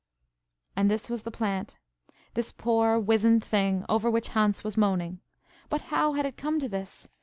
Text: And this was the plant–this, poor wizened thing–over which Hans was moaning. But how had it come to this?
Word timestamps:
And 0.75 0.89
this 0.89 1.11
was 1.11 1.21
the 1.21 1.29
plant–this, 1.29 2.53
poor 2.53 2.97
wizened 2.97 3.43
thing–over 3.43 4.09
which 4.09 4.29
Hans 4.29 4.63
was 4.63 4.75
moaning. 4.75 5.19
But 5.69 5.81
how 5.93 6.13
had 6.13 6.25
it 6.25 6.37
come 6.37 6.57
to 6.57 6.67
this? 6.67 7.07